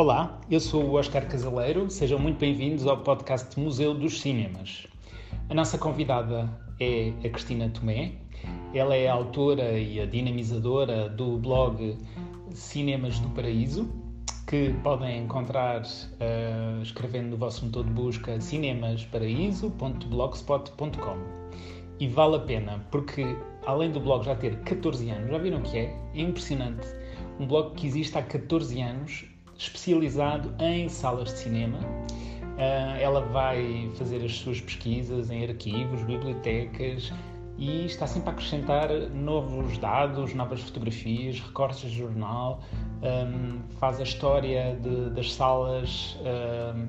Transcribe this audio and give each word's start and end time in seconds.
Olá, 0.00 0.40
eu 0.50 0.58
sou 0.58 0.82
o 0.82 0.94
Oscar 0.94 1.28
Casaleiro, 1.28 1.90
sejam 1.90 2.18
muito 2.18 2.38
bem-vindos 2.38 2.86
ao 2.86 3.02
podcast 3.02 3.60
Museu 3.60 3.92
dos 3.92 4.18
Cinemas. 4.18 4.86
A 5.50 5.54
nossa 5.54 5.76
convidada 5.76 6.48
é 6.80 7.12
a 7.22 7.28
Cristina 7.28 7.68
Tomé, 7.68 8.12
ela 8.72 8.96
é 8.96 9.08
a 9.08 9.12
autora 9.12 9.78
e 9.78 10.00
a 10.00 10.06
dinamizadora 10.06 11.10
do 11.10 11.36
blog 11.36 11.98
Cinemas 12.54 13.18
do 13.18 13.28
Paraíso, 13.28 13.90
que 14.46 14.72
podem 14.82 15.24
encontrar 15.24 15.82
uh, 15.82 16.80
escrevendo 16.80 17.32
no 17.32 17.36
vosso 17.36 17.66
motor 17.66 17.84
de 17.84 17.90
busca 17.90 18.40
cinemasparaíso.blogspot.com. 18.40 21.18
E 22.00 22.08
vale 22.08 22.36
a 22.36 22.40
pena, 22.40 22.86
porque 22.90 23.36
além 23.66 23.90
do 23.90 24.00
blog 24.00 24.24
já 24.24 24.34
ter 24.34 24.60
14 24.60 25.10
anos, 25.10 25.30
já 25.30 25.36
viram 25.36 25.58
o 25.58 25.62
que 25.62 25.76
é? 25.76 25.94
É 26.14 26.22
impressionante. 26.22 26.88
Um 27.38 27.46
blog 27.46 27.74
que 27.74 27.86
existe 27.86 28.16
há 28.16 28.22
14 28.22 28.80
anos, 28.80 29.29
especializado 29.60 30.54
em 30.58 30.88
salas 30.88 31.32
de 31.32 31.38
cinema. 31.38 31.78
Uh, 31.78 32.96
ela 33.00 33.20
vai 33.20 33.90
fazer 33.94 34.24
as 34.24 34.34
suas 34.36 34.60
pesquisas 34.60 35.30
em 35.30 35.44
arquivos, 35.44 36.02
bibliotecas 36.02 37.12
e 37.58 37.84
está 37.84 38.06
sempre 38.06 38.30
a 38.30 38.32
acrescentar 38.32 38.88
novos 39.14 39.76
dados, 39.76 40.32
novas 40.32 40.62
fotografias, 40.62 41.40
recortes 41.40 41.90
de 41.90 41.98
jornal, 41.98 42.62
um, 43.02 43.60
faz 43.78 44.00
a 44.00 44.02
história 44.02 44.78
de, 44.80 45.10
das 45.10 45.32
salas 45.34 46.18
um, 46.20 46.88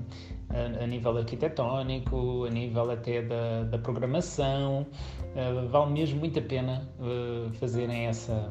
a, 0.81 0.87
nível 0.87 1.17
arquitetónico, 1.17 2.45
a 2.45 2.49
nível 2.49 2.89
até 2.89 3.21
da, 3.21 3.63
da 3.63 3.77
programação. 3.77 4.87
Uh, 5.35 5.67
vale 5.67 5.91
mesmo 5.91 6.19
muito 6.19 6.39
a 6.39 6.41
pena 6.41 6.89
uh, 6.99 7.51
fazerem 7.55 8.07
essa, 8.07 8.49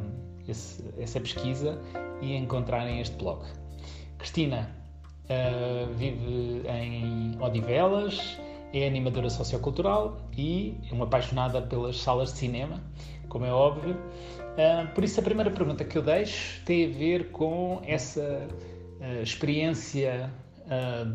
essa 0.99 1.21
pesquisa 1.21 1.81
e 2.21 2.37
encontrarem 2.37 3.01
este 3.01 3.17
blog. 3.17 3.43
Cristina 4.21 4.69
uh, 5.25 5.93
vive 5.95 6.63
em 6.69 7.37
Odivelas, 7.41 8.39
é 8.73 8.87
animadora 8.87 9.31
sociocultural 9.31 10.19
e 10.37 10.77
é 10.91 10.95
uma 10.95 11.05
apaixonada 11.05 11.63
pelas 11.63 11.99
salas 11.99 12.31
de 12.33 12.39
cinema, 12.39 12.83
como 13.31 13.47
é 13.47 13.53
óbvio. 13.53 13.95
Uh, 13.95 14.95
por 14.95 15.05
isso, 15.05 15.19
a 15.19 15.23
primeira 15.23 15.51
pergunta 15.51 15.85
que 15.85 15.97
eu 15.97 16.03
deixo 16.03 16.63
tem 16.67 16.85
a 16.85 16.99
ver 16.99 17.31
com 17.31 17.81
essa 17.87 18.47
uh, 19.01 19.23
experiência 19.23 20.31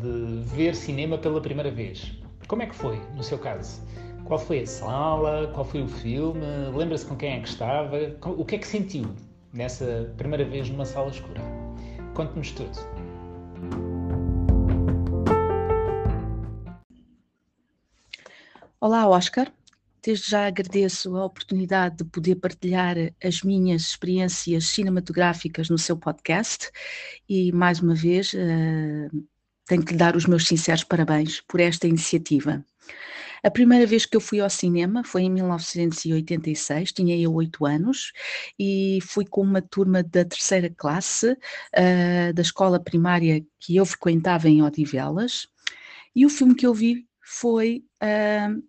de 0.02 0.44
ver 0.54 0.74
cinema 0.74 1.16
pela 1.16 1.40
primeira 1.40 1.70
vez. 1.70 2.12
Como 2.46 2.60
é 2.60 2.66
que 2.66 2.74
foi, 2.74 3.00
no 3.14 3.22
seu 3.22 3.38
caso? 3.38 3.80
Qual 4.24 4.38
foi 4.38 4.60
a 4.60 4.66
sala? 4.66 5.50
Qual 5.54 5.64
foi 5.64 5.80
o 5.82 5.88
filme? 5.88 6.44
Lembra-se 6.74 7.06
com 7.06 7.16
quem 7.16 7.38
é 7.38 7.40
que 7.40 7.48
estava? 7.48 7.96
O 8.36 8.44
que 8.44 8.56
é 8.56 8.58
que 8.58 8.66
sentiu 8.66 9.06
nessa 9.54 10.12
primeira 10.18 10.44
vez 10.44 10.68
numa 10.68 10.84
sala 10.84 11.08
escura? 11.08 11.40
Conte-nos 12.12 12.50
tudo. 12.50 12.95
Olá, 18.86 19.08
Oscar. 19.08 19.52
Desde 20.00 20.30
já 20.30 20.46
agradeço 20.46 21.16
a 21.16 21.24
oportunidade 21.24 21.96
de 21.96 22.04
poder 22.04 22.36
partilhar 22.36 22.94
as 23.20 23.42
minhas 23.42 23.82
experiências 23.82 24.68
cinematográficas 24.68 25.68
no 25.68 25.76
seu 25.76 25.96
podcast 25.96 26.70
e, 27.28 27.50
mais 27.50 27.80
uma 27.80 27.96
vez, 27.96 28.32
uh, 28.32 29.26
tenho 29.66 29.84
que 29.84 29.90
lhe 29.90 29.98
dar 29.98 30.14
os 30.14 30.24
meus 30.24 30.46
sinceros 30.46 30.84
parabéns 30.84 31.40
por 31.48 31.58
esta 31.58 31.88
iniciativa. 31.88 32.64
A 33.42 33.50
primeira 33.50 33.84
vez 33.86 34.06
que 34.06 34.16
eu 34.16 34.20
fui 34.20 34.38
ao 34.38 34.48
cinema 34.48 35.02
foi 35.02 35.22
em 35.22 35.30
1986, 35.32 36.92
tinha 36.92 37.18
eu 37.18 37.34
oito 37.34 37.66
anos, 37.66 38.12
e 38.56 39.00
fui 39.02 39.26
com 39.26 39.40
uma 39.40 39.60
turma 39.60 40.00
da 40.04 40.24
terceira 40.24 40.70
classe 40.70 41.32
uh, 41.32 42.32
da 42.32 42.40
escola 42.40 42.78
primária 42.78 43.44
que 43.58 43.74
eu 43.74 43.84
frequentava 43.84 44.48
em 44.48 44.62
Odivelas, 44.62 45.48
e 46.14 46.24
o 46.24 46.30
filme 46.30 46.54
que 46.54 46.64
eu 46.64 46.72
vi 46.72 47.05
foi 47.28 47.84
uh, 48.00 48.62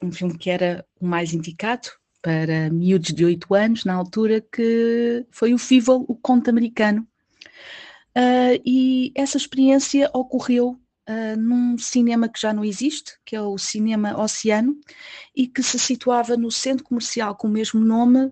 um 0.00 0.12
filme 0.12 0.38
que 0.38 0.48
era 0.48 0.86
o 1.00 1.06
mais 1.06 1.34
indicado 1.34 1.88
para 2.22 2.70
miúdos 2.70 3.12
de 3.12 3.24
8 3.24 3.52
anos, 3.52 3.84
na 3.84 3.94
altura, 3.94 4.40
que 4.40 5.26
foi 5.30 5.52
o 5.52 5.58
Fível, 5.58 6.04
o 6.06 6.14
conto 6.14 6.48
americano. 6.48 7.04
Uh, 8.16 8.62
e 8.64 9.12
essa 9.16 9.36
experiência 9.36 10.08
ocorreu 10.14 10.78
uh, 11.08 11.36
num 11.36 11.76
cinema 11.78 12.28
que 12.28 12.40
já 12.40 12.52
não 12.52 12.64
existe, 12.64 13.18
que 13.24 13.34
é 13.34 13.42
o 13.42 13.58
Cinema 13.58 14.16
Oceano, 14.22 14.78
e 15.34 15.48
que 15.48 15.62
se 15.62 15.78
situava 15.78 16.36
no 16.36 16.50
centro 16.50 16.84
comercial 16.84 17.34
com 17.34 17.48
o 17.48 17.50
mesmo 17.50 17.80
nome 17.80 18.30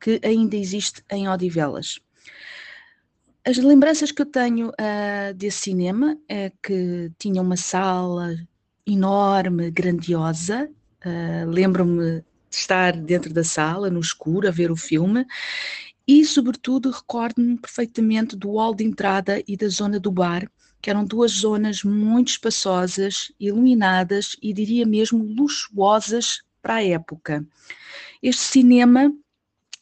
que 0.00 0.20
ainda 0.24 0.56
existe 0.56 1.02
em 1.10 1.28
Odivelas. 1.28 1.98
As 3.44 3.56
lembranças 3.56 4.12
que 4.12 4.22
eu 4.22 4.26
tenho 4.26 4.68
uh, 4.68 5.34
desse 5.34 5.62
cinema 5.62 6.16
é 6.28 6.52
que 6.62 7.10
tinha 7.18 7.42
uma 7.42 7.56
sala 7.56 8.36
enorme, 8.86 9.70
grandiosa, 9.70 10.68
Uh, 11.04 11.50
Lembro-me 11.50 12.20
de 12.20 12.24
estar 12.56 12.96
dentro 12.96 13.32
da 13.32 13.42
sala, 13.42 13.90
no 13.90 13.98
escuro, 13.98 14.46
a 14.46 14.52
ver 14.52 14.70
o 14.70 14.76
filme, 14.76 15.26
e, 16.06 16.24
sobretudo, 16.24 16.90
recordo-me 16.90 17.58
perfeitamente 17.58 18.36
do 18.36 18.52
hall 18.52 18.74
de 18.74 18.84
entrada 18.84 19.42
e 19.46 19.56
da 19.56 19.68
zona 19.68 19.98
do 19.98 20.12
bar, 20.12 20.48
que 20.80 20.90
eram 20.90 21.04
duas 21.04 21.32
zonas 21.32 21.82
muito 21.82 22.28
espaçosas, 22.28 23.32
iluminadas 23.38 24.36
e, 24.40 24.52
diria 24.52 24.86
mesmo, 24.86 25.24
luxuosas 25.24 26.42
para 26.60 26.76
a 26.76 26.84
época. 26.84 27.44
Este 28.22 28.42
cinema 28.42 29.12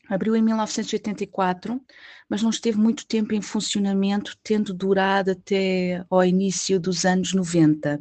abriu 0.09 0.34
em 0.34 0.43
1984, 0.43 1.81
mas 2.30 2.42
não 2.42 2.50
esteve 2.50 2.78
muito 2.78 3.04
tempo 3.04 3.34
em 3.34 3.42
funcionamento, 3.42 4.38
tendo 4.42 4.72
durado 4.72 5.32
até 5.32 6.06
ao 6.08 6.24
início 6.24 6.78
dos 6.78 7.04
anos 7.04 7.34
90. 7.34 8.00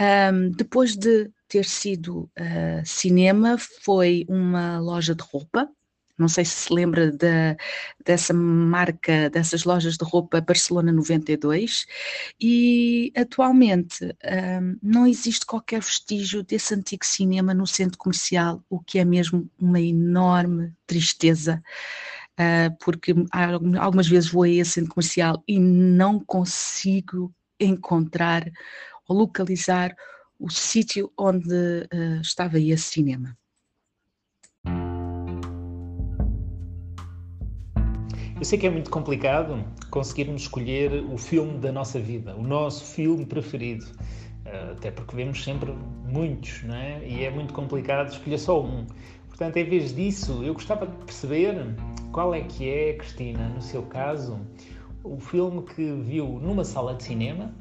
Um, 0.00 0.50
depois 0.52 0.96
de 0.96 1.28
ter 1.48 1.64
sido 1.64 2.30
uh, 2.38 2.86
cinema, 2.86 3.58
foi 3.58 4.24
uma 4.28 4.78
loja 4.78 5.16
de 5.16 5.24
roupa. 5.24 5.68
Não 6.16 6.28
sei 6.28 6.44
se 6.44 6.52
se 6.52 6.72
lembra 6.72 7.10
de, 7.10 7.56
dessa 8.04 8.32
marca, 8.32 9.28
dessas 9.30 9.64
lojas 9.64 9.96
de 9.96 10.04
roupa 10.04 10.40
Barcelona 10.40 10.92
92, 10.92 11.86
e 12.38 13.10
atualmente 13.16 14.04
um, 14.04 14.76
não 14.82 15.06
existe 15.06 15.44
qualquer 15.44 15.80
vestígio 15.80 16.44
desse 16.44 16.74
antigo 16.74 17.04
cinema 17.04 17.52
no 17.52 17.66
centro 17.66 17.98
comercial, 17.98 18.62
o 18.68 18.78
que 18.78 18.98
é 18.98 19.04
mesmo 19.04 19.50
uma 19.58 19.80
enorme 19.80 20.72
tristeza. 20.86 21.60
Uh, 22.40 22.74
porque 22.82 23.14
algumas 23.78 24.08
vezes 24.08 24.30
vou 24.30 24.44
a 24.44 24.48
esse 24.48 24.70
centro 24.70 24.94
comercial 24.94 25.44
e 25.46 25.58
não 25.58 26.18
consigo 26.20 27.30
encontrar 27.60 28.50
ou 29.06 29.18
localizar 29.18 29.94
o 30.38 30.48
sítio 30.48 31.12
onde 31.18 31.54
uh, 31.54 32.20
estava 32.22 32.58
esse 32.58 32.84
cinema. 32.84 33.36
Eu 38.40 38.44
sei 38.44 38.58
que 38.58 38.66
é 38.66 38.70
muito 38.70 38.88
complicado 38.88 39.62
conseguirmos 39.90 40.42
escolher 40.42 41.04
o 41.12 41.18
filme 41.18 41.58
da 41.58 41.70
nossa 41.70 42.00
vida, 42.00 42.34
o 42.34 42.42
nosso 42.42 42.86
filme 42.86 43.26
preferido, 43.26 43.84
uh, 43.84 44.72
até 44.72 44.90
porque 44.90 45.14
vemos 45.14 45.44
sempre 45.44 45.74
muitos, 46.08 46.62
não 46.62 46.74
é? 46.74 47.06
E 47.06 47.22
é 47.22 47.30
muito 47.30 47.52
complicado 47.52 48.10
escolher 48.10 48.38
só 48.38 48.64
um. 48.64 48.86
Portanto, 49.28 49.58
em 49.58 49.64
vez 49.64 49.94
disso, 49.94 50.42
eu 50.42 50.54
gostava 50.54 50.86
de 50.86 50.96
perceber 51.04 51.54
qual 52.12 52.34
é 52.34 52.40
que 52.40 52.68
é, 52.68 52.94
Cristina, 52.94 53.48
no 53.48 53.62
seu 53.62 53.82
caso, 53.82 54.38
o 55.02 55.18
filme 55.18 55.62
que 55.62 55.92
viu 55.92 56.26
numa 56.40 56.64
sala 56.64 56.94
de 56.94 57.04
cinema 57.04 57.52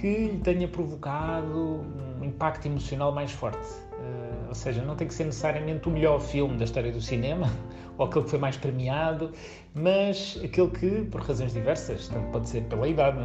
que 0.00 0.26
lhe 0.26 0.38
tenha 0.38 0.68
provocado 0.68 1.80
um 2.20 2.24
impacto 2.24 2.66
emocional 2.66 3.12
mais 3.12 3.30
forte. 3.30 3.64
Uh, 3.92 4.48
ou 4.48 4.54
seja, 4.54 4.82
não 4.82 4.96
tem 4.96 5.06
que 5.06 5.14
ser 5.14 5.24
necessariamente 5.24 5.88
o 5.88 5.92
melhor 5.92 6.20
filme 6.20 6.56
da 6.56 6.64
história 6.64 6.90
do 6.90 7.00
cinema, 7.00 7.48
ou 7.96 8.06
aquele 8.06 8.24
que 8.24 8.30
foi 8.30 8.38
mais 8.38 8.56
premiado, 8.56 9.30
mas 9.74 10.40
aquele 10.42 10.68
que, 10.70 11.04
por 11.10 11.20
razões 11.20 11.52
diversas, 11.52 12.08
tanto 12.08 12.30
pode 12.30 12.48
ser 12.48 12.62
pela 12.64 12.88
idade, 12.88 13.18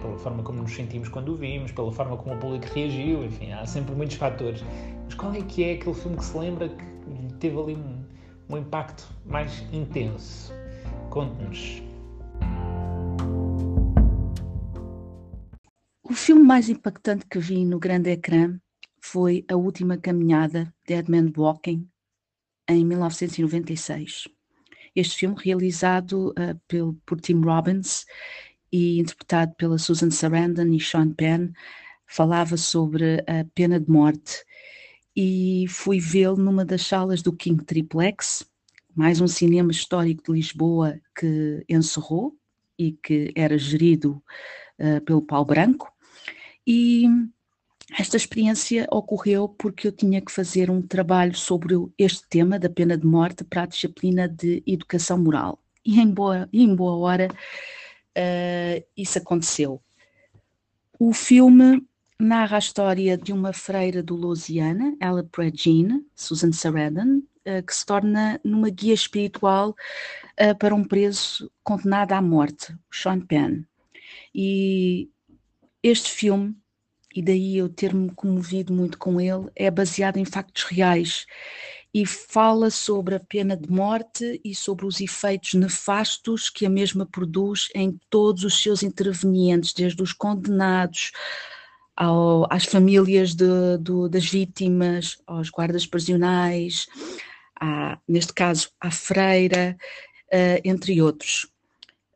pela 0.00 0.16
forma 0.18 0.42
como 0.42 0.62
nos 0.62 0.74
sentimos 0.74 1.08
quando 1.08 1.30
o 1.30 1.36
vimos, 1.36 1.72
pela 1.72 1.90
forma 1.90 2.16
como 2.16 2.34
o 2.34 2.38
público 2.38 2.66
reagiu, 2.74 3.24
enfim, 3.24 3.52
há 3.52 3.66
sempre 3.66 3.94
muitos 3.94 4.16
fatores. 4.16 4.62
Mas 5.04 5.14
qual 5.14 5.32
é 5.34 5.42
que 5.42 5.64
é 5.64 5.72
aquele 5.72 5.94
filme 5.94 6.16
que 6.16 6.24
se 6.24 6.38
lembra 6.38 6.68
que 6.68 6.84
teve 7.40 7.58
ali 7.58 7.74
um, 7.74 7.99
um 8.50 8.58
impacto 8.58 9.08
mais 9.24 9.64
intenso? 9.72 10.52
Conte-nos. 11.08 11.82
O 16.02 16.12
filme 16.12 16.42
mais 16.42 16.68
impactante 16.68 17.26
que 17.26 17.38
vi 17.38 17.64
no 17.64 17.78
grande 17.78 18.10
ecrã 18.10 18.58
foi 19.00 19.44
A 19.48 19.54
Última 19.54 19.96
Caminhada, 19.96 20.74
Dead 20.86 21.08
Man 21.08 21.30
Walking, 21.36 21.88
em 22.68 22.84
1996. 22.84 24.28
Este 24.96 25.16
filme, 25.16 25.36
realizado 25.38 26.30
uh, 26.30 26.58
pelo, 26.66 26.94
por 27.06 27.20
Tim 27.20 27.40
Robbins 27.42 28.04
e 28.72 28.98
interpretado 28.98 29.54
pela 29.54 29.78
Susan 29.78 30.10
Sarandon 30.10 30.72
e 30.72 30.80
Sean 30.80 31.12
Penn, 31.12 31.52
falava 32.06 32.56
sobre 32.56 33.20
a 33.20 33.44
pena 33.54 33.78
de 33.78 33.88
morte 33.88 34.44
e 35.22 35.68
fui 35.68 36.00
vê-lo 36.00 36.38
numa 36.38 36.64
das 36.64 36.86
salas 36.86 37.20
do 37.20 37.30
King 37.30 37.62
Triplex, 37.62 38.42
mais 38.96 39.20
um 39.20 39.28
cinema 39.28 39.70
histórico 39.70 40.22
de 40.24 40.32
Lisboa 40.32 40.98
que 41.14 41.62
encerrou 41.68 42.34
e 42.78 42.92
que 42.92 43.30
era 43.34 43.58
gerido 43.58 44.22
uh, 44.78 44.98
pelo 45.02 45.20
Paulo 45.20 45.44
Branco. 45.44 45.92
E 46.66 47.04
esta 47.98 48.16
experiência 48.16 48.86
ocorreu 48.90 49.46
porque 49.46 49.88
eu 49.88 49.92
tinha 49.92 50.22
que 50.22 50.32
fazer 50.32 50.70
um 50.70 50.80
trabalho 50.80 51.36
sobre 51.36 51.74
este 51.98 52.26
tema 52.26 52.58
da 52.58 52.70
pena 52.70 52.96
de 52.96 53.06
morte 53.06 53.44
para 53.44 53.64
a 53.64 53.66
disciplina 53.66 54.26
de 54.26 54.62
educação 54.66 55.18
moral. 55.18 55.62
E 55.84 56.00
em 56.00 56.10
boa, 56.10 56.48
em 56.50 56.74
boa 56.74 56.96
hora 56.96 57.28
uh, 58.16 58.84
isso 58.96 59.18
aconteceu. 59.18 59.82
O 60.98 61.12
filme 61.12 61.86
narra 62.20 62.56
a 62.56 62.58
história 62.58 63.16
de 63.16 63.32
uma 63.32 63.52
freira 63.52 64.02
do 64.02 64.14
Louisiana, 64.14 64.94
Ella 65.00 65.24
Pregine, 65.24 66.04
Susan 66.14 66.52
Sarandon, 66.52 67.22
uh, 67.46 67.62
que 67.66 67.74
se 67.74 67.84
torna 67.84 68.40
numa 68.44 68.70
guia 68.70 68.94
espiritual 68.94 69.70
uh, 69.70 70.56
para 70.58 70.74
um 70.74 70.84
preso 70.84 71.50
condenado 71.62 72.12
à 72.12 72.20
morte, 72.20 72.74
Sean 72.92 73.20
Penn. 73.20 73.64
E 74.34 75.08
este 75.82 76.10
filme, 76.10 76.54
e 77.14 77.22
daí 77.22 77.56
eu 77.56 77.68
ter-me 77.68 78.10
comovido 78.10 78.72
muito 78.72 78.98
com 78.98 79.20
ele, 79.20 79.50
é 79.56 79.70
baseado 79.70 80.18
em 80.18 80.24
factos 80.24 80.64
reais 80.64 81.26
e 81.92 82.06
fala 82.06 82.70
sobre 82.70 83.16
a 83.16 83.20
pena 83.20 83.56
de 83.56 83.68
morte 83.68 84.40
e 84.44 84.54
sobre 84.54 84.86
os 84.86 85.00
efeitos 85.00 85.54
nefastos 85.54 86.48
que 86.48 86.64
a 86.64 86.70
mesma 86.70 87.04
produz 87.04 87.68
em 87.74 87.98
todos 88.08 88.44
os 88.44 88.62
seus 88.62 88.82
intervenientes, 88.82 89.72
desde 89.72 90.00
os 90.00 90.12
condenados 90.12 91.10
ao, 92.00 92.46
às 92.48 92.64
famílias 92.64 93.34
de, 93.34 93.76
do, 93.78 94.08
das 94.08 94.24
vítimas, 94.24 95.18
aos 95.26 95.50
guardas 95.50 95.84
prisionais, 95.84 96.86
à, 97.60 97.98
neste 98.08 98.32
caso 98.32 98.70
à 98.80 98.90
freira, 98.90 99.76
uh, 100.32 100.60
entre 100.64 101.02
outros. 101.02 101.46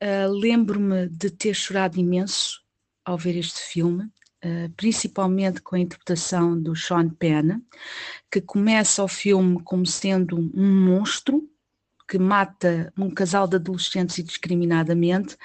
Uh, 0.02 0.32
Lembro-me 0.32 1.06
de 1.08 1.28
ter 1.28 1.52
chorado 1.52 2.00
imenso 2.00 2.62
ao 3.04 3.18
ver 3.18 3.36
este 3.36 3.60
filme, 3.60 4.04
uh, 4.04 4.70
principalmente 4.74 5.60
com 5.60 5.76
a 5.76 5.80
interpretação 5.80 6.58
do 6.58 6.74
Sean 6.74 7.10
Penn, 7.10 7.60
que 8.32 8.40
começa 8.40 9.04
o 9.04 9.08
filme 9.08 9.62
como 9.62 9.84
sendo 9.84 10.38
um 10.38 10.86
monstro, 10.86 11.46
que 12.06 12.18
mata 12.18 12.92
um 12.98 13.10
casal 13.10 13.48
de 13.48 13.56
adolescentes 13.56 14.18
indiscriminadamente, 14.18 15.36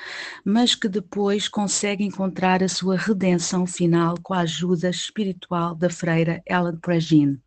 mas 0.43 0.75
que 0.75 0.89
depois 0.89 1.47
consegue 1.47 2.03
encontrar 2.03 2.61
a 2.61 2.67
sua 2.67 2.97
redenção 2.97 3.65
final 3.65 4.15
com 4.21 4.33
a 4.33 4.39
ajuda 4.39 4.89
espiritual 4.89 5.73
da 5.73 5.89
freira 5.89 6.41
Ellen 6.45 6.77
Pregine. 6.77 7.39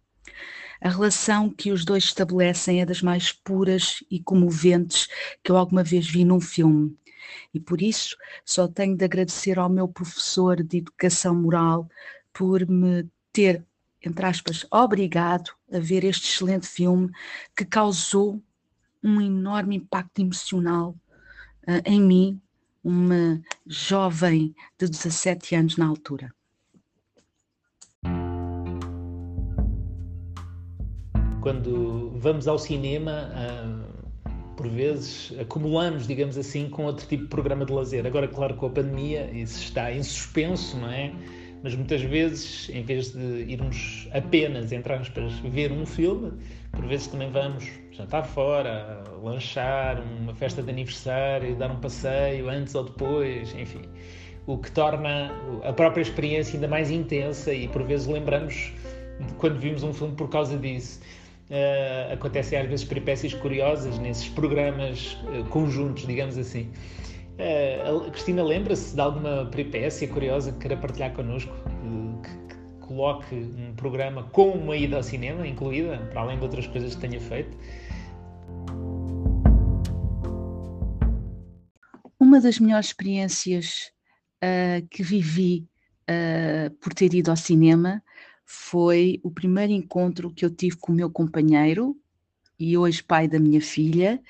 A 0.81 0.89
relação 0.89 1.49
que 1.49 1.71
os 1.71 1.85
dois 1.85 2.05
estabelecem 2.05 2.81
é 2.81 2.87
das 2.87 3.03
mais 3.03 3.31
puras 3.31 4.03
e 4.11 4.19
comoventes 4.21 5.07
que 5.43 5.53
eu 5.53 5.57
alguma 5.57 5.85
vez 5.85 6.09
vi 6.09 6.25
num 6.25 6.41
filme. 6.41 6.97
E 7.55 7.61
por 7.61 7.81
isso 7.81 8.17
só 8.45 8.67
tenho 8.67 8.97
de 8.97 9.05
agradecer 9.05 9.59
ao 9.59 9.69
meu 9.69 9.87
professor 9.87 10.63
de 10.63 10.79
educação 10.79 11.35
moral 11.35 11.89
por 12.33 12.67
me 12.69 13.09
ter, 13.33 13.65
entre 14.05 14.27
aspas, 14.27 14.67
obrigado 14.71 15.53
a 15.73 15.79
ver 15.79 16.03
este 16.03 16.29
excelente 16.29 16.67
filme 16.67 17.11
que 17.57 17.65
causou 17.65 18.43
um 19.03 19.21
enorme 19.21 19.77
impacto 19.77 20.21
emocional 20.21 20.97
uh, 21.69 21.83
em 21.85 22.01
mim, 22.01 22.41
uma 22.83 23.41
jovem 23.67 24.55
de 24.79 24.89
17 24.89 25.55
anos 25.55 25.77
na 25.77 25.87
altura. 25.87 26.33
Quando 31.41 32.13
vamos 32.17 32.47
ao 32.47 32.59
cinema, 32.59 33.31
uh, 33.33 34.55
por 34.57 34.69
vezes 34.69 35.37
acumulamos, 35.41 36.07
digamos 36.07 36.39
assim, 36.39 36.69
com 36.69 36.85
outro 36.85 37.07
tipo 37.07 37.25
de 37.25 37.29
programa 37.29 37.65
de 37.65 37.73
lazer. 37.73 38.07
Agora, 38.07 38.29
claro, 38.29 38.55
com 38.55 38.67
a 38.67 38.71
pandemia, 38.71 39.31
isso 39.33 39.61
está 39.63 39.93
em 39.93 40.03
suspenso, 40.03 40.77
não 40.77 40.89
é? 40.89 41.13
Mas 41.63 41.77
muitas 41.77 42.03
vezes, 42.03 42.69
em 42.71 42.83
vez 42.83 43.13
de 43.13 43.45
irmos 43.49 44.09
apenas, 44.13 44.73
entre 44.73 44.93
aspas, 44.95 45.33
ver 45.39 45.71
um 45.71 45.87
filme, 45.87 46.33
por 46.73 46.85
vezes 46.87 47.07
também 47.07 47.31
vamos 47.31 47.65
jantar 47.93 48.25
fora, 48.25 49.05
lanchar, 49.23 50.03
uma 50.21 50.35
festa 50.35 50.61
de 50.61 50.71
aniversário, 50.71 51.55
dar 51.55 51.71
um 51.71 51.79
passeio 51.79 52.49
antes 52.49 52.75
ou 52.75 52.85
depois, 52.85 53.55
enfim. 53.55 53.83
O 54.47 54.59
que 54.59 54.73
torna 54.73 55.31
a 55.63 55.73
própria 55.73 56.03
experiência 56.03 56.57
ainda 56.57 56.67
mais 56.67 56.91
intensa 56.91 57.53
e 57.53 57.69
por 57.69 57.85
vezes 57.85 58.09
lembramos 58.09 58.73
de 59.21 59.33
quando 59.35 59.59
vimos 59.61 59.85
um 59.85 59.93
filme 59.93 60.17
por 60.17 60.29
causa 60.29 60.57
disso. 60.57 61.01
Uh, 61.49 62.15
acontecem 62.15 62.59
às 62.59 62.67
vezes 62.67 62.85
peripécias 62.85 63.35
curiosas 63.35 63.99
nesses 63.99 64.29
programas 64.29 65.19
uh, 65.25 65.45
conjuntos, 65.51 66.07
digamos 66.07 66.39
assim. 66.39 66.71
Uh, 67.39 68.11
Cristina 68.11 68.43
lembra-se 68.43 68.95
de 68.95 69.01
alguma 69.01 69.47
peripécia 69.47 70.07
curiosa 70.07 70.53
que 70.53 70.59
queira 70.59 70.77
partilhar 70.77 71.13
connosco? 71.13 71.53
coloque 72.93 73.35
um 73.35 73.75
programa 73.75 74.25
com 74.25 74.51
uma 74.51 74.77
ida 74.77 74.97
ao 74.97 75.03
cinema 75.03 75.47
incluída, 75.47 75.99
para 76.11 76.21
além 76.21 76.37
de 76.37 76.45
outras 76.45 76.67
coisas 76.67 76.95
que 76.95 77.01
tenha 77.01 77.21
feito. 77.21 77.57
Uma 82.21 82.41
das 82.41 82.59
melhores 82.59 82.87
experiências 82.87 83.91
uh, 84.45 84.87
que 84.89 85.03
vivi 85.03 85.67
uh, 86.09 86.71
por 86.77 86.93
ter 86.93 87.13
ido 87.15 87.31
ao 87.31 87.37
cinema 87.37 88.03
foi 88.45 89.21
o 89.23 89.31
primeiro 89.31 89.73
encontro 89.73 90.31
que 90.31 90.45
eu 90.45 90.51
tive 90.51 90.77
com 90.77 90.93
o 90.93 90.95
meu 90.95 91.11
companheiro 91.11 91.97
e 92.59 92.77
hoje 92.77 93.03
pai 93.03 93.27
da 93.27 93.39
minha 93.39 93.61
filha 93.61 94.21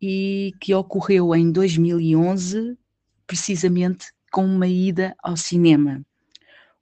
e 0.00 0.52
que 0.60 0.74
ocorreu 0.74 1.34
em 1.34 1.50
2011, 1.50 2.76
precisamente 3.26 4.06
com 4.30 4.44
uma 4.44 4.66
ida 4.66 5.14
ao 5.22 5.36
cinema. 5.36 6.04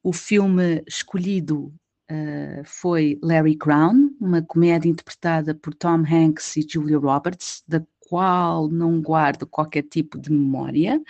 O 0.03 0.13
filme 0.13 0.83
escolhido 0.87 1.73
uh, 2.11 2.63
foi 2.65 3.19
Larry 3.23 3.57
Crown, 3.57 4.11
uma 4.21 4.43
comédia 4.43 4.89
interpretada 4.89 5.55
por 5.55 5.75
Tom 5.75 6.05
Hanks 6.05 6.57
e 6.57 6.67
Julia 6.69 6.99
Roberts, 6.99 7.63
da 7.67 7.81
qual 8.01 8.69
não 8.69 9.01
guardo 9.01 9.47
qualquer 9.47 9.83
tipo 9.83 10.19
de 10.19 10.31
memória, 10.31 11.03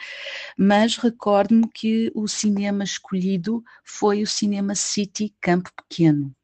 mas 0.57 0.97
recordo-me 0.97 1.69
que 1.69 2.11
o 2.15 2.29
cinema 2.29 2.85
escolhido 2.85 3.65
foi 3.83 4.23
o 4.23 4.27
Cinema 4.27 4.75
City 4.75 5.35
Campo 5.41 5.71
Pequeno. 5.77 6.35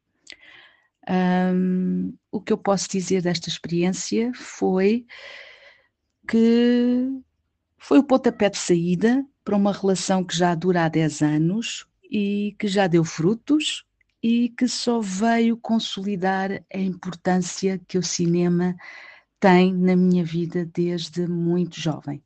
Um, 1.09 2.15
o 2.31 2.41
que 2.41 2.53
eu 2.53 2.59
posso 2.59 2.89
dizer 2.89 3.23
desta 3.23 3.49
experiência 3.49 4.33
foi 4.35 5.07
que 6.31 7.23
foi 7.77 7.99
o 7.99 8.05
pontapé 8.05 8.49
de 8.49 8.59
saída 8.59 9.27
para 9.45 9.57
uma 9.57 9.73
relação 9.73 10.23
que 10.23 10.37
já 10.37 10.55
dura 10.55 10.85
há 10.85 10.89
10 10.89 11.23
anos, 11.23 11.91
e 12.11 12.55
que 12.59 12.67
já 12.67 12.87
deu 12.87 13.05
frutos 13.05 13.85
e 14.23 14.49
que 14.51 14.67
só 14.69 15.01
veio 15.01 15.57
consolidar 15.57 16.51
a 16.73 16.79
importância 16.79 17.81
que 17.87 17.97
o 17.97 18.03
cinema 18.03 18.77
tem 19.39 19.73
na 19.73 19.97
minha 19.97 20.25
vida 20.25 20.69
desde 20.75 21.27
muito 21.27 21.81
jovem. 21.81 22.23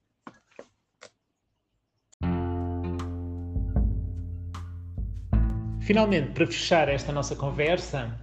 Finalmente, 5.80 6.32
para 6.32 6.46
fechar 6.46 6.88
esta 6.88 7.12
nossa 7.12 7.36
conversa, 7.36 8.18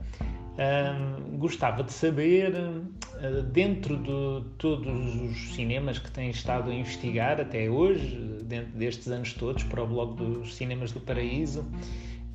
gostava 1.37 1.83
de 1.83 1.91
saber, 1.91 2.53
uh, 2.53 3.43
dentro 3.43 3.97
de 3.97 4.49
todos 4.57 5.15
os 5.15 5.53
cinemas 5.53 5.97
que 5.97 6.11
têm 6.11 6.29
estado 6.29 6.69
a 6.69 6.73
investigar 6.73 7.39
até 7.39 7.69
hoje, 7.69 8.17
dentro 8.43 8.71
destes 8.77 9.07
anos 9.07 9.33
todos, 9.33 9.63
para 9.63 9.83
o 9.83 9.87
blog 9.87 10.15
dos 10.15 10.55
Cinemas 10.55 10.91
do 10.91 10.99
Paraíso, 10.99 11.65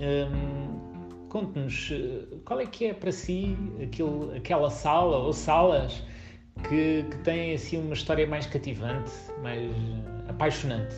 hum, 0.01 1.29
conte-nos 1.29 1.93
qual 2.45 2.61
é 2.61 2.67
que 2.67 2.87
é 2.87 2.95
para 2.95 3.13
si 3.13 3.57
aquela 4.35 4.71
sala 4.71 5.19
ou 5.19 5.33
salas 5.33 6.03
que, 6.69 7.05
que 7.11 7.17
têm 7.19 7.55
assim 7.55 7.79
uma 7.79 7.95
história 7.95 8.27
mais 8.27 8.47
cativante, 8.47 9.13
mais 9.43 9.71
apaixonante. 10.29 10.95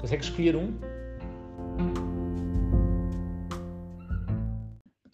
Consegue 0.00 0.22
escolher 0.22 0.56
um? 0.56 0.72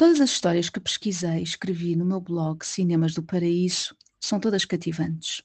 Todas 0.00 0.18
as 0.18 0.30
histórias 0.30 0.70
que 0.70 0.80
pesquisei 0.80 1.40
e 1.40 1.42
escrevi 1.42 1.94
no 1.94 2.06
meu 2.06 2.22
blog 2.22 2.64
Cinemas 2.64 3.12
do 3.12 3.22
Paraíso 3.22 3.94
são 4.18 4.40
todas 4.40 4.64
cativantes. 4.64 5.42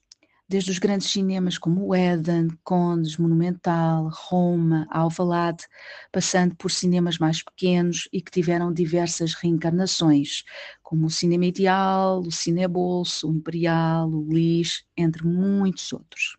Desde 0.48 0.72
os 0.72 0.80
grandes 0.80 1.10
cinemas 1.10 1.58
como 1.58 1.86
o 1.86 1.94
Éden, 1.94 2.48
Condes, 2.64 3.18
Monumental, 3.18 4.08
Roma, 4.10 4.88
Alvalade, 4.90 5.66
passando 6.10 6.56
por 6.56 6.72
cinemas 6.72 7.18
mais 7.18 7.44
pequenos 7.44 8.08
e 8.14 8.22
que 8.22 8.32
tiveram 8.32 8.72
diversas 8.72 9.34
reencarnações, 9.34 10.46
como 10.82 11.08
o 11.08 11.12
Cinema 11.12 11.48
Ideal, 11.48 12.22
o 12.22 12.32
Cinebolso, 12.32 13.30
o 13.30 13.36
Imperial, 13.36 14.10
o 14.10 14.34
Lis, 14.34 14.86
entre 14.96 15.28
muitos 15.28 15.92
outros. 15.92 16.38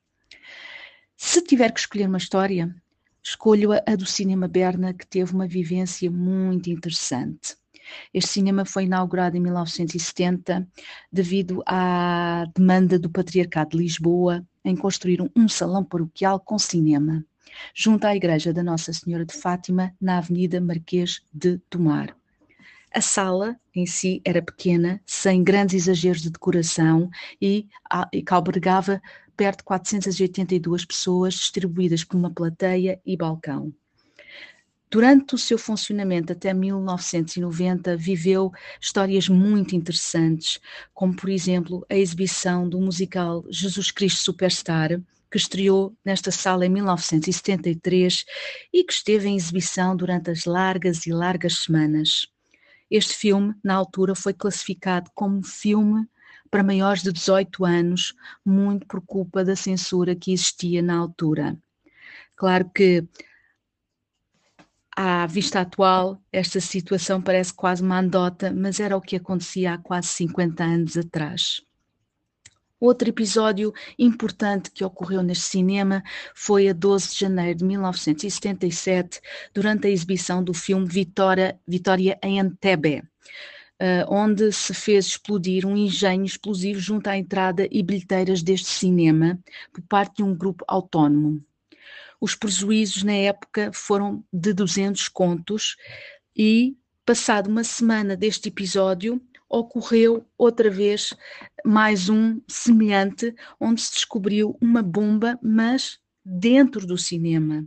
Se 1.18 1.42
tiver 1.42 1.70
que 1.70 1.80
escolher 1.80 2.08
uma 2.08 2.16
história, 2.16 2.74
escolho 3.22 3.72
a 3.74 3.94
do 3.94 4.06
Cinema 4.06 4.48
Berna, 4.48 4.94
que 4.94 5.06
teve 5.06 5.34
uma 5.34 5.46
vivência 5.46 6.10
muito 6.10 6.70
interessante 6.70 7.56
Este 8.12 8.30
cinema 8.30 8.64
foi 8.64 8.84
inaugurado 8.84 9.36
em 9.36 9.40
1970 9.40 10.66
devido 11.12 11.62
à 11.66 12.44
demanda 12.54 12.98
do 12.98 13.10
Patriarcado 13.10 13.70
de 13.70 13.78
Lisboa 13.78 14.44
em 14.64 14.76
construir 14.76 15.20
um 15.34 15.48
salão 15.48 15.84
paroquial 15.84 16.40
com 16.40 16.58
cinema, 16.58 17.24
junto 17.74 18.06
à 18.06 18.14
Igreja 18.14 18.52
da 18.52 18.62
Nossa 18.62 18.92
Senhora 18.92 19.24
de 19.24 19.34
Fátima, 19.34 19.94
na 20.00 20.18
Avenida 20.18 20.60
Marquês 20.60 21.22
de 21.32 21.58
Tomar. 21.70 22.16
A 22.92 23.00
sala 23.00 23.56
em 23.74 23.84
si 23.84 24.22
era 24.24 24.40
pequena, 24.40 25.00
sem 25.04 25.44
grandes 25.44 25.74
exageros 25.74 26.22
de 26.22 26.30
decoração 26.30 27.10
e, 27.40 27.68
e 28.12 28.22
que 28.22 28.32
albergava 28.32 29.02
perto 29.36 29.58
de 29.58 29.64
482 29.64 30.84
pessoas 30.84 31.34
distribuídas 31.34 32.02
por 32.02 32.16
uma 32.16 32.30
plateia 32.30 33.00
e 33.04 33.16
balcão. 33.16 33.72
Durante 34.96 35.34
o 35.34 35.38
seu 35.38 35.58
funcionamento 35.58 36.32
até 36.32 36.54
1990, 36.54 37.98
viveu 37.98 38.50
histórias 38.80 39.28
muito 39.28 39.76
interessantes, 39.76 40.58
como, 40.94 41.14
por 41.14 41.28
exemplo, 41.28 41.84
a 41.90 41.94
exibição 41.94 42.66
do 42.66 42.80
musical 42.80 43.44
Jesus 43.50 43.90
Cristo 43.90 44.22
Superstar, 44.22 44.98
que 45.30 45.36
estreou 45.36 45.94
nesta 46.02 46.30
sala 46.30 46.64
em 46.64 46.70
1973 46.70 48.24
e 48.72 48.84
que 48.84 48.92
esteve 48.94 49.28
em 49.28 49.36
exibição 49.36 49.94
durante 49.94 50.30
as 50.30 50.46
largas 50.46 51.04
e 51.04 51.12
largas 51.12 51.58
semanas. 51.58 52.26
Este 52.90 53.12
filme, 53.12 53.54
na 53.62 53.74
altura, 53.74 54.14
foi 54.14 54.32
classificado 54.32 55.10
como 55.14 55.44
filme 55.44 56.08
para 56.50 56.62
maiores 56.62 57.02
de 57.02 57.12
18 57.12 57.66
anos, 57.66 58.14
muito 58.42 58.86
por 58.86 59.02
culpa 59.02 59.44
da 59.44 59.56
censura 59.56 60.16
que 60.16 60.32
existia 60.32 60.80
na 60.80 60.96
altura. 60.96 61.54
Claro 62.34 62.70
que, 62.74 63.06
à 64.96 65.26
vista 65.26 65.60
atual, 65.60 66.18
esta 66.32 66.58
situação 66.58 67.20
parece 67.20 67.52
quase 67.52 67.82
uma 67.82 68.00
andota, 68.00 68.50
mas 68.50 68.80
era 68.80 68.96
o 68.96 69.00
que 69.00 69.16
acontecia 69.16 69.74
há 69.74 69.78
quase 69.78 70.08
50 70.08 70.64
anos 70.64 70.96
atrás. 70.96 71.60
Outro 72.80 73.08
episódio 73.08 73.74
importante 73.98 74.70
que 74.70 74.84
ocorreu 74.84 75.22
neste 75.22 75.44
cinema 75.44 76.02
foi 76.34 76.68
a 76.68 76.72
12 76.72 77.12
de 77.12 77.20
janeiro 77.20 77.58
de 77.58 77.64
1977, 77.64 79.20
durante 79.52 79.86
a 79.86 79.90
exibição 79.90 80.42
do 80.42 80.54
filme 80.54 80.86
Vitória, 80.86 81.58
Vitória 81.66 82.18
em 82.22 82.40
Antebé, 82.40 83.02
uh, 83.80 84.10
onde 84.10 84.50
se 84.50 84.72
fez 84.72 85.06
explodir 85.06 85.66
um 85.66 85.76
engenho 85.76 86.24
explosivo 86.24 86.80
junto 86.80 87.08
à 87.08 87.16
entrada 87.16 87.68
e 87.70 87.82
bilheteiras 87.82 88.42
deste 88.42 88.68
cinema 88.68 89.38
por 89.72 89.82
parte 89.82 90.16
de 90.16 90.22
um 90.22 90.34
grupo 90.34 90.64
autónomo. 90.66 91.42
Os 92.20 92.34
prejuízos 92.34 93.02
na 93.02 93.12
época 93.12 93.70
foram 93.72 94.24
de 94.32 94.52
200 94.52 95.08
contos 95.08 95.76
e, 96.36 96.76
passado 97.04 97.48
uma 97.48 97.64
semana 97.64 98.16
deste 98.16 98.48
episódio, 98.48 99.20
ocorreu 99.48 100.26
outra 100.36 100.70
vez 100.70 101.14
mais 101.64 102.08
um 102.08 102.40
semelhante, 102.48 103.34
onde 103.60 103.80
se 103.80 103.92
descobriu 103.92 104.56
uma 104.60 104.82
bomba, 104.82 105.38
mas 105.42 105.98
dentro 106.24 106.86
do 106.86 106.98
cinema. 106.98 107.64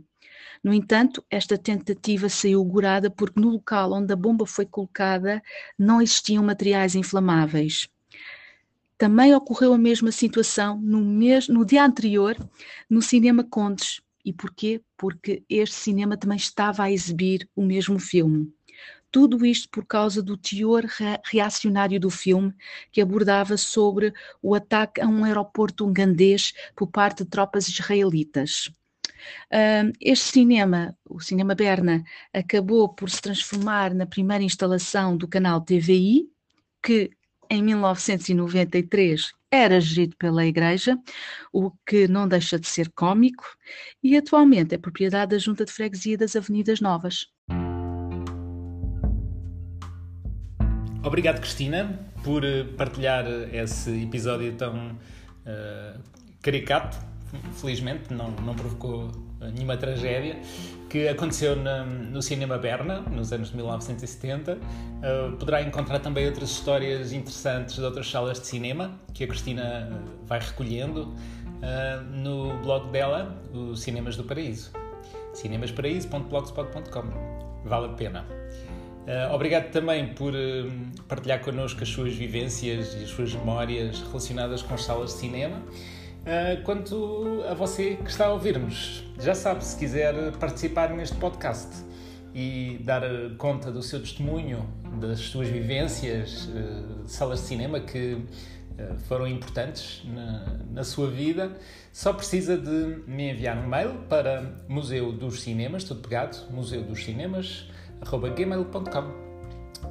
No 0.62 0.74
entanto, 0.74 1.24
esta 1.30 1.56
tentativa 1.56 2.28
saiu 2.28 2.62
gurada 2.64 3.10
porque 3.10 3.40
no 3.40 3.48
local 3.48 3.92
onde 3.92 4.12
a 4.12 4.16
bomba 4.16 4.46
foi 4.46 4.66
colocada 4.66 5.42
não 5.78 6.02
existiam 6.02 6.44
materiais 6.44 6.94
inflamáveis. 6.94 7.88
Também 8.98 9.34
ocorreu 9.34 9.72
a 9.72 9.78
mesma 9.78 10.12
situação 10.12 10.78
no, 10.78 11.00
mês, 11.00 11.48
no 11.48 11.64
dia 11.64 11.82
anterior 11.82 12.36
no 12.88 13.00
Cinema 13.00 13.42
Contes. 13.42 14.02
E 14.24 14.32
porquê? 14.32 14.82
Porque 14.96 15.42
este 15.48 15.76
cinema 15.76 16.16
também 16.16 16.36
estava 16.36 16.84
a 16.84 16.90
exibir 16.90 17.48
o 17.54 17.64
mesmo 17.64 17.98
filme. 17.98 18.52
Tudo 19.10 19.44
isto 19.44 19.68
por 19.70 19.84
causa 19.84 20.22
do 20.22 20.36
teor 20.36 20.84
reacionário 21.24 21.98
do 21.98 22.10
filme, 22.10 22.54
que 22.92 23.00
abordava 23.00 23.56
sobre 23.56 24.14
o 24.40 24.54
ataque 24.54 25.00
a 25.00 25.06
um 25.08 25.24
aeroporto 25.24 25.86
ugandês 25.86 26.52
por 26.76 26.86
parte 26.86 27.24
de 27.24 27.30
tropas 27.30 27.68
israelitas. 27.68 28.70
este 30.00 30.32
cinema, 30.32 30.96
o 31.04 31.20
Cinema 31.20 31.54
Berna, 31.54 32.04
acabou 32.32 32.88
por 32.88 33.10
se 33.10 33.20
transformar 33.20 33.92
na 33.92 34.06
primeira 34.06 34.44
instalação 34.44 35.16
do 35.16 35.26
canal 35.26 35.60
TVI, 35.60 36.30
que 36.82 37.10
em 37.50 37.62
1993 37.62 39.32
era 39.50 39.80
gerido 39.80 40.16
pela 40.16 40.46
Igreja, 40.46 40.96
o 41.52 41.70
que 41.86 42.06
não 42.06 42.28
deixa 42.28 42.58
de 42.58 42.66
ser 42.66 42.90
cômico, 42.94 43.44
e 44.02 44.16
atualmente 44.16 44.74
é 44.74 44.78
propriedade 44.78 45.30
da 45.32 45.38
Junta 45.38 45.64
de 45.64 45.72
Freguesia 45.72 46.16
das 46.16 46.36
Avenidas 46.36 46.80
Novas. 46.80 47.26
Obrigado, 51.02 51.40
Cristina, 51.40 51.98
por 52.22 52.44
eh, 52.44 52.64
partilhar 52.76 53.26
esse 53.52 54.02
episódio 54.02 54.52
tão 54.52 54.92
uh, 54.92 56.00
caricato. 56.42 56.98
Felizmente, 57.54 58.12
não, 58.12 58.30
não 58.30 58.54
provocou 58.54 59.10
nenhuma 59.54 59.76
tragédia 59.76 60.36
que 60.88 61.08
aconteceu 61.08 61.56
na, 61.56 61.84
no 61.84 62.20
Cinema 62.20 62.58
Berna, 62.58 63.00
nos 63.00 63.32
anos 63.32 63.50
de 63.50 63.56
1970. 63.56 64.54
Uh, 64.54 65.36
poderá 65.36 65.62
encontrar 65.62 66.00
também 66.00 66.26
outras 66.26 66.50
histórias 66.50 67.12
interessantes 67.12 67.76
de 67.76 67.82
outras 67.82 68.10
salas 68.10 68.40
de 68.40 68.46
cinema 68.46 68.98
que 69.14 69.24
a 69.24 69.26
Cristina 69.26 69.88
vai 70.26 70.40
recolhendo 70.40 71.04
uh, 71.04 72.02
no 72.10 72.56
blog 72.58 72.90
dela, 72.90 73.40
o 73.54 73.76
Cinemas 73.76 74.16
do 74.16 74.24
Paraíso. 74.24 74.72
cinemasparaíso.blogspot.com. 75.34 77.62
Vale 77.64 77.86
a 77.86 77.90
pena. 77.90 78.26
Uh, 79.06 79.34
obrigado 79.34 79.70
também 79.70 80.08
por 80.08 80.34
partilhar 81.08 81.40
connosco 81.40 81.82
as 81.82 81.88
suas 81.88 82.14
vivências 82.14 82.94
e 82.94 83.04
as 83.04 83.10
suas 83.10 83.32
memórias 83.32 84.02
relacionadas 84.02 84.60
com 84.60 84.74
as 84.74 84.84
salas 84.84 85.14
de 85.14 85.20
cinema. 85.20 85.62
Uh, 86.20 86.62
quanto 86.64 87.42
a 87.48 87.54
você 87.54 87.96
que 87.96 88.10
está 88.10 88.26
a 88.26 88.32
ouvir-nos, 88.32 89.04
já 89.18 89.34
sabe, 89.34 89.64
se 89.64 89.76
quiser 89.76 90.32
participar 90.32 90.90
neste 90.90 91.16
podcast 91.16 91.68
e 92.34 92.78
dar 92.84 93.02
conta 93.38 93.72
do 93.72 93.82
seu 93.82 94.00
testemunho, 94.00 94.68
das 95.00 95.20
suas 95.20 95.48
vivências, 95.48 96.48
de 97.04 97.10
salas 97.10 97.40
de 97.40 97.46
cinema 97.46 97.80
que 97.80 98.22
foram 99.08 99.26
importantes 99.26 100.02
na, 100.04 100.58
na, 100.70 100.84
sua 100.84 101.10
vida, 101.10 101.52
só 101.92 102.12
precisa 102.12 102.56
de 102.56 103.02
me 103.06 103.30
enviar 103.30 103.58
um 103.58 103.68
mail 103.68 104.04
para 104.08 104.54
Museu 104.68 105.12
dos 105.12 105.42
Cinemas, 105.42 105.84
tudo 105.84 106.00
pegado, 106.00 106.36
Museu 106.50 106.82
dos 106.82 107.04
Cinemas, 107.04 107.68
gmail.com. 108.36 109.30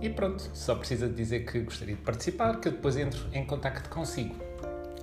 E 0.01 0.09
pronto, 0.09 0.49
só 0.53 0.75
precisa 0.75 1.07
dizer 1.07 1.45
que 1.45 1.59
gostaria 1.59 1.95
de 1.95 2.01
participar, 2.01 2.59
que 2.59 2.67
eu 2.67 2.71
depois 2.71 2.95
entro 2.95 3.19
em 3.33 3.45
contacto 3.45 3.89
consigo. 3.89 4.48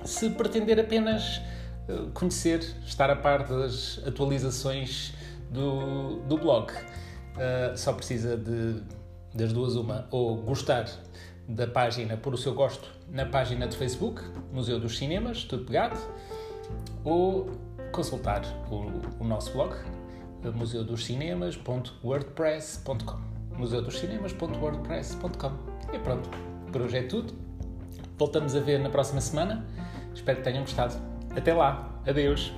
Se 0.07 0.31
pretender 0.31 0.81
apenas 0.81 1.43
eh, 1.89 2.09
conhecer, 2.15 2.61
estar 2.85 3.11
a 3.11 3.17
par 3.17 3.47
das 3.47 4.01
atualizações 4.07 5.13
do, 5.51 6.21
do 6.23 6.39
blog, 6.39 6.73
uh, 6.73 7.77
só 7.77 7.93
precisa 7.93 8.37
de, 8.37 8.83
das 9.35 9.53
duas 9.53 9.75
uma, 9.77 10.09
ou 10.11 10.37
gostar 10.37 10.87
da 11.49 11.67
página, 11.67 12.17
por 12.17 12.33
o 12.35 12.37
seu 12.37 12.55
gosto, 12.55 12.89
na 13.09 13.27
página 13.27 13.69
de 13.69 13.77
Facebook, 13.77 14.21
Museu 14.53 14.81
dos 14.81 14.99
Cinemas, 14.99 15.45
tudo 15.45 15.65
pegado, 15.65 15.97
ou 17.05 17.49
consultar 17.93 18.43
o, 18.71 18.91
o 19.23 19.25
nosso 19.25 19.53
blog, 19.53 19.77
museudoscinemas.wordpress.com 20.55 23.37
museudoscinemas.wordpress.com 23.57 25.53
E 25.93 25.99
pronto, 25.99 26.31
por 26.71 26.83
hoje 26.83 26.99
é 26.99 27.03
tudo. 27.03 27.35
Voltamos 28.19 28.55
a 28.55 28.61
ver 28.61 28.79
na 28.79 28.91
próxima 28.91 29.21
semana. 29.21 29.67
Espero 30.17 30.39
que 30.39 30.45
tenham 30.45 30.63
gostado. 30.63 30.95
Até 31.37 31.53
lá. 31.53 32.01
Adeus. 32.07 32.53